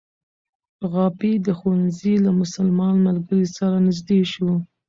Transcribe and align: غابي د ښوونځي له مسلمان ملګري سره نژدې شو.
غابي 0.91 1.33
د 1.45 1.47
ښوونځي 1.59 2.13
له 2.25 2.31
مسلمان 2.41 2.95
ملګري 3.07 3.45
سره 3.57 3.75
نژدې 3.87 4.21
شو. 4.31 4.49